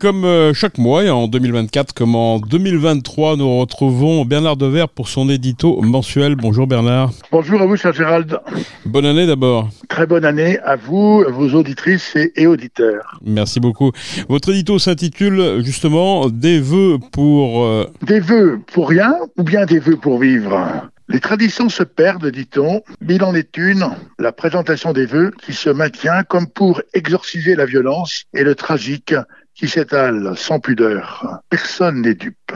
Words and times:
Comme 0.00 0.24
euh, 0.24 0.54
chaque 0.54 0.78
mois, 0.78 1.04
et 1.04 1.10
en 1.10 1.28
2024 1.28 1.92
comme 1.92 2.14
en 2.14 2.38
2023, 2.38 3.36
nous 3.36 3.60
retrouvons 3.60 4.24
Bernard 4.24 4.56
Dever 4.56 4.86
pour 4.94 5.10
son 5.10 5.28
édito 5.28 5.82
mensuel. 5.82 6.36
Bonjour 6.36 6.66
Bernard. 6.66 7.10
Bonjour 7.30 7.60
à 7.60 7.66
vous, 7.66 7.76
cher 7.76 7.92
Gérald. 7.92 8.40
Bonne 8.86 9.04
année 9.04 9.26
d'abord. 9.26 9.68
Très 9.90 10.06
bonne 10.06 10.24
année 10.24 10.58
à 10.60 10.76
vous, 10.76 11.22
vos 11.28 11.50
auditrices 11.50 12.16
et, 12.16 12.46
auditeurs. 12.46 13.20
Merci 13.22 13.60
beaucoup. 13.60 13.92
Votre 14.30 14.52
édito 14.52 14.78
s'intitule 14.78 15.62
justement 15.62 16.30
Des 16.30 16.60
vœux 16.60 16.96
pour... 17.12 17.62
Euh, 17.62 17.86
des 18.00 18.20
vœux 18.20 18.58
pour 18.72 18.88
rien 18.88 19.14
ou 19.36 19.42
bien 19.42 19.66
des 19.66 19.80
vœux 19.80 19.98
pour 19.98 20.18
vivre? 20.18 20.66
Les 21.10 21.18
traditions 21.18 21.68
se 21.68 21.82
perdent, 21.82 22.30
dit-on, 22.30 22.82
mais 23.00 23.16
il 23.16 23.24
en 23.24 23.34
est 23.34 23.56
une, 23.56 23.84
la 24.20 24.30
présentation 24.30 24.92
des 24.92 25.06
vœux, 25.06 25.32
qui 25.42 25.54
se 25.54 25.68
maintient 25.68 26.22
comme 26.22 26.46
pour 26.46 26.80
exorciser 26.94 27.56
la 27.56 27.66
violence 27.66 28.26
et 28.32 28.44
le 28.44 28.54
tragique 28.54 29.12
qui 29.54 29.68
s'étale 29.68 30.36
sans 30.36 30.60
pudeur. 30.60 31.40
Personne 31.48 32.02
n'est 32.02 32.14
dupe. 32.14 32.52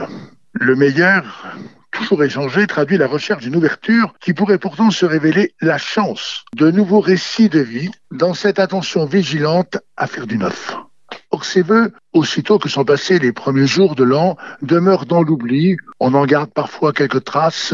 Le 0.53 0.75
meilleur, 0.75 1.57
toujours 1.91 2.23
échangé, 2.23 2.67
traduit 2.67 2.97
la 2.97 3.07
recherche 3.07 3.43
d'une 3.43 3.55
ouverture 3.55 4.13
qui 4.19 4.33
pourrait 4.33 4.57
pourtant 4.57 4.91
se 4.91 5.05
révéler 5.05 5.53
la 5.61 5.77
chance 5.77 6.45
de 6.55 6.71
nouveaux 6.71 7.01
récits 7.01 7.49
de 7.49 7.59
vie 7.59 7.91
dans 8.11 8.33
cette 8.33 8.59
attention 8.59 9.05
vigilante 9.05 9.77
à 9.97 10.07
faire 10.07 10.27
du 10.27 10.37
neuf. 10.37 10.75
Or, 11.31 11.45
ces 11.45 11.61
vœux, 11.61 11.91
aussitôt 12.13 12.59
que 12.59 12.69
sont 12.69 12.85
passés 12.85 13.19
les 13.19 13.33
premiers 13.33 13.67
jours 13.67 13.95
de 13.95 14.03
l'an, 14.03 14.37
demeurent 14.61 15.05
dans 15.05 15.21
l'oubli. 15.21 15.75
On 15.99 16.13
en 16.13 16.25
garde 16.25 16.51
parfois 16.51 16.93
quelques 16.93 17.23
traces, 17.23 17.73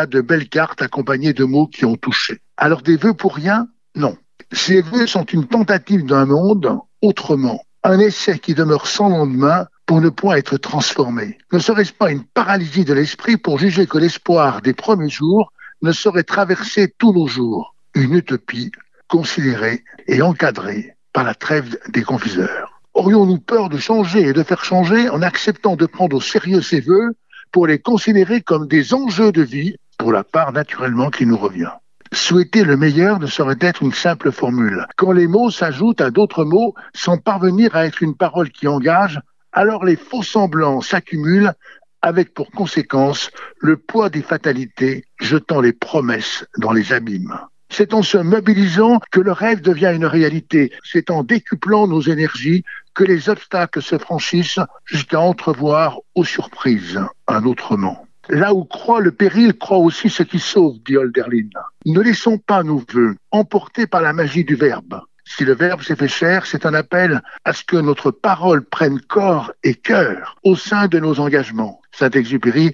de 0.00 0.20
belles 0.20 0.48
cartes 0.48 0.82
accompagnées 0.82 1.34
de 1.34 1.44
mots 1.44 1.66
qui 1.66 1.84
ont 1.84 1.96
touché. 1.96 2.40
Alors 2.56 2.82
des 2.82 2.96
vœux 2.96 3.14
pour 3.14 3.34
rien? 3.34 3.68
Non. 3.94 4.16
Ces 4.50 4.80
vœux 4.80 5.06
sont 5.06 5.24
une 5.24 5.46
tentative 5.46 6.06
d'un 6.06 6.24
monde 6.24 6.78
autrement, 7.02 7.62
un 7.84 7.98
essai 7.98 8.38
qui 8.38 8.54
demeure 8.54 8.86
sans 8.86 9.08
lendemain 9.08 9.66
pour 9.86 10.00
ne 10.00 10.08
point 10.08 10.36
être 10.36 10.56
transformé. 10.56 11.38
Ne 11.52 11.58
serait-ce 11.58 11.92
pas 11.92 12.10
une 12.12 12.24
paralysie 12.24 12.84
de 12.84 12.94
l'esprit 12.94 13.36
pour 13.36 13.58
juger 13.58 13.86
que 13.86 13.98
l'espoir 13.98 14.62
des 14.62 14.72
premiers 14.72 15.08
jours 15.10 15.52
ne 15.82 15.92
saurait 15.92 16.22
traverser 16.22 16.94
tous 16.98 17.12
nos 17.12 17.26
jours? 17.26 17.74
Une 17.94 18.14
utopie 18.14 18.70
considérée 19.08 19.84
et 20.06 20.22
encadrée 20.22 20.96
par 21.12 21.24
la 21.24 21.34
trêve 21.34 21.76
des 21.88 22.02
confiseurs. 22.02 22.80
Aurions-nous 22.94 23.38
peur 23.38 23.68
de 23.68 23.78
changer 23.78 24.20
et 24.20 24.32
de 24.32 24.42
faire 24.42 24.64
changer 24.64 25.08
en 25.08 25.20
acceptant 25.20 25.76
de 25.76 25.86
prendre 25.86 26.16
au 26.16 26.20
sérieux 26.20 26.62
ces 26.62 26.80
vœux 26.80 27.14
pour 27.50 27.66
les 27.66 27.78
considérer 27.78 28.40
comme 28.40 28.68
des 28.68 28.94
enjeux 28.94 29.32
de 29.32 29.42
vie 29.42 29.76
pour 29.98 30.12
la 30.12 30.24
part 30.24 30.52
naturellement 30.52 31.10
qui 31.10 31.26
nous 31.26 31.36
revient? 31.36 31.72
Souhaiter 32.12 32.62
le 32.64 32.76
meilleur 32.76 33.18
ne 33.18 33.26
saurait 33.26 33.56
être 33.60 33.82
une 33.82 33.92
simple 33.92 34.32
formule. 34.32 34.86
Quand 34.96 35.12
les 35.12 35.26
mots 35.26 35.50
s'ajoutent 35.50 36.02
à 36.02 36.10
d'autres 36.10 36.44
mots 36.44 36.74
sans 36.94 37.16
parvenir 37.16 37.74
à 37.74 37.86
être 37.86 38.02
une 38.02 38.14
parole 38.14 38.50
qui 38.50 38.68
engage, 38.68 39.18
alors 39.52 39.84
les 39.84 39.96
faux 39.96 40.22
semblants 40.22 40.82
s'accumulent 40.82 41.54
avec 42.02 42.34
pour 42.34 42.50
conséquence 42.50 43.30
le 43.60 43.78
poids 43.78 44.10
des 44.10 44.20
fatalités 44.20 45.06
jetant 45.20 45.60
les 45.62 45.72
promesses 45.72 46.44
dans 46.58 46.72
les 46.72 46.92
abîmes. 46.92 47.38
C'est 47.70 47.94
en 47.94 48.02
se 48.02 48.18
mobilisant 48.18 49.00
que 49.10 49.20
le 49.20 49.32
rêve 49.32 49.62
devient 49.62 49.92
une 49.94 50.04
réalité. 50.04 50.70
C'est 50.84 51.10
en 51.10 51.24
décuplant 51.24 51.86
nos 51.86 52.02
énergies 52.02 52.64
que 52.92 53.04
les 53.04 53.30
obstacles 53.30 53.80
se 53.80 53.96
franchissent 53.96 54.60
jusqu'à 54.84 55.20
entrevoir 55.20 55.98
aux 56.14 56.24
surprises 56.24 57.00
un 57.26 57.44
autrement. 57.44 58.06
Là 58.28 58.52
où 58.52 58.64
croit 58.64 59.00
le 59.00 59.12
péril, 59.12 59.54
croit 59.54 59.78
aussi 59.78 60.10
ce 60.10 60.22
qui 60.22 60.38
sauve, 60.38 60.76
dit 60.84 60.96
Holderlin. 60.96 61.48
Ne 61.84 62.00
laissons 62.00 62.38
pas 62.38 62.62
nos 62.62 62.82
voeux 62.92 63.16
emportés 63.30 63.86
par 63.86 64.02
la 64.02 64.12
magie 64.12 64.44
du 64.44 64.54
verbe. 64.54 65.00
Si 65.24 65.44
le 65.44 65.54
verbe 65.54 65.82
s'est 65.82 65.96
fait 65.96 66.08
chair, 66.08 66.46
c'est 66.46 66.66
un 66.66 66.74
appel 66.74 67.22
à 67.44 67.52
ce 67.52 67.64
que 67.64 67.76
notre 67.76 68.10
parole 68.10 68.64
prenne 68.64 69.00
corps 69.00 69.52
et 69.62 69.74
cœur 69.74 70.36
au 70.42 70.56
sein 70.56 70.88
de 70.88 70.98
nos 70.98 71.20
engagements. 71.20 71.80
Saint-Exupéry 71.92 72.72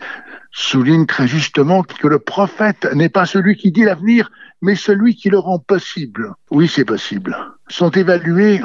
souligne 0.50 1.06
très 1.06 1.28
justement 1.28 1.82
que 1.82 2.09
le 2.09 2.19
prophète 2.19 2.88
n'est 2.94 3.09
pas 3.09 3.27
celui 3.27 3.56
qui 3.56 3.71
dit 3.71 3.84
l'avenir, 3.84 4.31
mais 4.62 4.75
celui 4.75 5.15
qui 5.15 5.28
le 5.28 5.38
rend 5.38 5.59
possible. 5.59 6.34
Oui, 6.50 6.69
c'est 6.69 6.84
possible. 6.84 7.37
Sont 7.69 7.91
évalués 7.91 8.61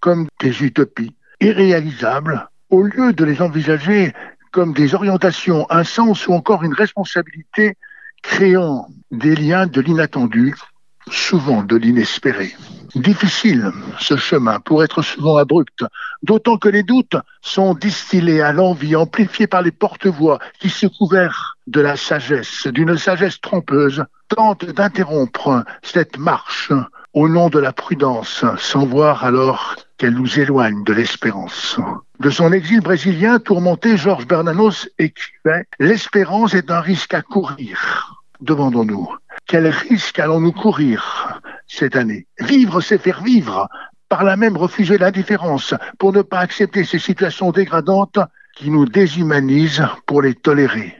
comme 0.00 0.26
des 0.40 0.62
utopies 0.62 1.14
irréalisables 1.40 2.48
au 2.70 2.82
lieu 2.82 3.12
de 3.12 3.24
les 3.24 3.40
envisager 3.40 4.12
comme 4.50 4.72
des 4.72 4.94
orientations, 4.94 5.66
un 5.70 5.84
sens 5.84 6.26
ou 6.26 6.32
encore 6.32 6.64
une 6.64 6.74
responsabilité 6.74 7.76
créant 8.22 8.88
des 9.10 9.34
liens 9.34 9.66
de 9.66 9.80
l'inattendu, 9.80 10.54
souvent 11.10 11.62
de 11.62 11.76
l'inespéré. 11.76 12.54
Difficile 12.94 13.70
ce 13.98 14.16
chemin 14.16 14.60
pour 14.60 14.82
être 14.82 15.02
souvent 15.02 15.36
abrupt, 15.36 15.84
d'autant 16.22 16.56
que 16.56 16.68
les 16.68 16.82
doutes 16.82 17.16
sont 17.42 17.74
distillés 17.74 18.40
à 18.40 18.52
l'envie, 18.52 18.96
amplifiés 18.96 19.46
par 19.46 19.62
les 19.62 19.70
porte-voix 19.70 20.38
qui, 20.58 20.70
se 20.70 20.86
couverts 20.86 21.56
de 21.66 21.80
la 21.80 21.96
sagesse, 21.96 22.66
d'une 22.66 22.96
sagesse 22.96 23.40
trompeuse, 23.40 24.04
tentent 24.28 24.64
d'interrompre 24.64 25.64
cette 25.82 26.18
marche 26.18 26.72
au 27.12 27.28
nom 27.28 27.48
de 27.50 27.58
la 27.58 27.72
prudence, 27.72 28.44
sans 28.58 28.86
voir 28.86 29.24
alors 29.24 29.76
qu'elle 29.98 30.14
nous 30.14 30.38
éloigne 30.38 30.84
de 30.84 30.92
l'espérance. 30.92 31.78
De 32.20 32.30
son 32.30 32.52
exil 32.52 32.80
brésilien 32.80 33.38
tourmenté, 33.40 33.96
Georges 33.96 34.26
Bernanos 34.26 34.88
écrivait 34.98 35.66
L'espérance 35.78 36.54
est 36.54 36.70
un 36.70 36.80
risque 36.80 37.14
à 37.14 37.22
courir. 37.22 38.22
Demandons-nous, 38.40 39.08
quel 39.46 39.66
risque 39.66 40.20
allons-nous 40.20 40.52
courir 40.52 41.40
cette 41.66 41.96
année? 41.96 42.26
Vivre, 42.38 42.80
c'est 42.80 42.98
faire 42.98 43.22
vivre. 43.22 43.68
Par 44.08 44.24
là 44.24 44.36
même 44.36 44.56
refuser 44.56 44.96
l'indifférence 44.96 45.74
pour 45.98 46.12
ne 46.12 46.22
pas 46.22 46.38
accepter 46.38 46.84
ces 46.84 46.98
situations 46.98 47.50
dégradantes 47.50 48.20
qui 48.56 48.70
nous 48.70 48.86
déshumanisent 48.86 49.86
pour 50.06 50.22
les 50.22 50.34
tolérer. 50.34 50.96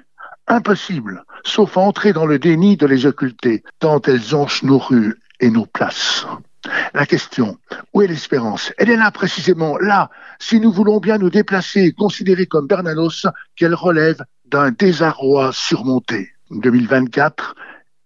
Impossible, 0.46 1.24
sauf 1.44 1.76
entrer 1.76 2.12
dans 2.12 2.26
le 2.26 2.38
déni 2.38 2.76
de 2.76 2.86
les 2.86 3.06
occulter, 3.06 3.62
tant 3.78 4.00
elles 4.02 4.22
jonchent 4.22 4.62
nos 4.62 4.78
rues 4.78 5.14
et 5.40 5.50
nos 5.50 5.66
places. 5.66 6.26
La 6.92 7.06
question, 7.06 7.58
où 7.92 8.02
est 8.02 8.06
l'espérance? 8.06 8.72
Elle 8.78 8.90
est 8.90 8.96
là 8.96 9.10
précisément, 9.10 9.78
là, 9.78 10.10
si 10.38 10.60
nous 10.60 10.72
voulons 10.72 10.98
bien 10.98 11.18
nous 11.18 11.30
déplacer 11.30 11.82
et 11.82 11.92
considérer 11.92 12.46
comme 12.46 12.66
Bernanos 12.66 13.26
qu'elle 13.56 13.74
relève 13.74 14.22
d'un 14.46 14.70
désarroi 14.70 15.50
surmonté. 15.52 16.30
2024 16.50 17.54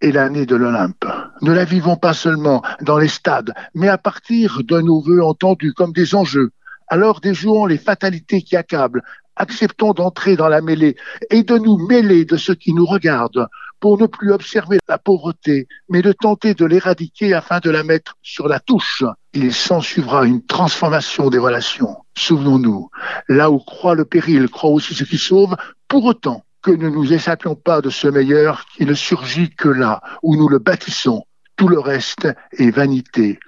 est 0.00 0.12
l'année 0.12 0.46
de 0.46 0.56
l'Olympe. 0.56 1.06
Ne 1.40 1.52
la 1.52 1.64
vivons 1.64 1.96
pas 1.96 2.12
seulement 2.12 2.62
dans 2.80 2.98
les 2.98 3.08
stades, 3.08 3.54
mais 3.74 3.88
à 3.88 3.98
partir 3.98 4.62
de 4.64 4.80
nos 4.80 5.00
voeux 5.00 5.22
entendus 5.22 5.72
comme 5.72 5.92
des 5.92 6.14
enjeux. 6.14 6.50
Alors 6.88 7.20
déjouons 7.20 7.66
les 7.66 7.78
fatalités 7.78 8.42
qui 8.42 8.56
accablent, 8.56 9.02
acceptons 9.36 9.92
d'entrer 9.92 10.36
dans 10.36 10.48
la 10.48 10.60
mêlée 10.60 10.96
et 11.30 11.42
de 11.42 11.56
nous 11.56 11.78
mêler 11.78 12.24
de 12.24 12.36
ceux 12.36 12.54
qui 12.54 12.74
nous 12.74 12.84
regardent 12.84 13.48
pour 13.82 13.98
ne 13.98 14.06
plus 14.06 14.32
observer 14.32 14.78
la 14.88 14.96
pauvreté, 14.96 15.66
mais 15.88 16.02
de 16.02 16.12
tenter 16.12 16.54
de 16.54 16.64
l'éradiquer 16.64 17.34
afin 17.34 17.58
de 17.58 17.68
la 17.68 17.82
mettre 17.82 18.16
sur 18.22 18.46
la 18.46 18.60
touche. 18.60 19.02
Il 19.32 19.52
s'ensuivra 19.52 20.24
une 20.24 20.46
transformation 20.46 21.30
des 21.30 21.38
relations. 21.38 21.96
Souvenons-nous, 22.16 22.90
là 23.28 23.50
où 23.50 23.58
croit 23.58 23.96
le 23.96 24.04
péril, 24.04 24.48
croit 24.48 24.70
aussi 24.70 24.94
ce 24.94 25.02
qui 25.02 25.18
sauve, 25.18 25.56
pour 25.88 26.04
autant 26.04 26.44
que 26.62 26.70
ne 26.70 26.88
nous 26.88 27.12
échappions 27.12 27.56
pas 27.56 27.80
de 27.80 27.90
ce 27.90 28.06
meilleur 28.06 28.66
qui 28.66 28.86
ne 28.86 28.94
surgit 28.94 29.50
que 29.50 29.68
là 29.68 30.00
où 30.22 30.36
nous 30.36 30.48
le 30.48 30.60
bâtissons. 30.60 31.24
Tout 31.56 31.66
le 31.66 31.80
reste 31.80 32.28
est 32.52 32.70
vanité 32.70 33.40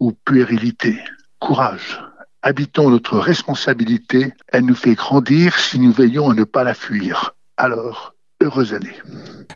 ou 0.00 0.12
puérilité. 0.12 0.98
Courage. 1.38 2.00
Habitons 2.40 2.88
notre 2.88 3.18
responsabilité. 3.18 4.32
Elle 4.48 4.64
nous 4.64 4.74
fait 4.74 4.94
grandir 4.94 5.58
si 5.58 5.78
nous 5.78 5.92
veillons 5.92 6.30
à 6.30 6.34
ne 6.34 6.44
pas 6.44 6.64
la 6.64 6.72
fuir. 6.72 7.34
Alors, 7.58 8.11
heureuse 8.42 8.74
année. 8.74 8.92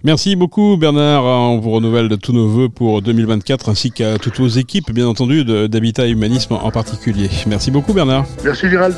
Merci 0.04 0.36
beaucoup 0.36 0.76
Bernard. 0.76 1.24
On 1.24 1.58
vous 1.58 1.70
renouvelle 1.70 2.08
de 2.08 2.16
tous 2.16 2.32
nos 2.32 2.48
voeux 2.48 2.68
pour 2.68 3.02
2024 3.02 3.70
ainsi 3.70 3.90
qu'à 3.90 4.18
toutes 4.18 4.38
vos 4.38 4.48
équipes, 4.48 4.92
bien 4.92 5.06
entendu, 5.06 5.44
d'Habitat 5.44 6.06
et 6.06 6.10
Humanisme 6.10 6.54
en 6.54 6.70
particulier. 6.70 7.28
Merci 7.46 7.70
beaucoup 7.70 7.92
Bernard. 7.92 8.24
Merci 8.44 8.68
Gérald. 8.68 8.94